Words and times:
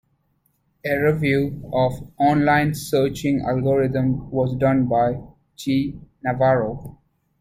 A 0.83 0.97
review 0.97 1.69
of 1.71 2.11
on-line 2.19 2.73
searching 2.73 3.41
algorithms 3.41 4.31
was 4.31 4.55
done 4.55 4.87
by 4.87 5.21
G. 5.55 6.01
Navarro. 6.23 6.97